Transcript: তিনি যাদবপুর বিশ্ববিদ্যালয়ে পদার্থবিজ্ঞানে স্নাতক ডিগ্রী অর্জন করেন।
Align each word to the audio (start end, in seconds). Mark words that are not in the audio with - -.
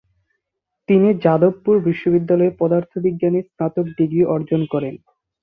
তিনি 0.89 1.09
যাদবপুর 1.23 1.75
বিশ্ববিদ্যালয়ে 1.87 2.51
পদার্থবিজ্ঞানে 2.59 3.39
স্নাতক 3.47 3.85
ডিগ্রী 3.97 4.23
অর্জন 4.35 4.61
করেন। 4.73 4.95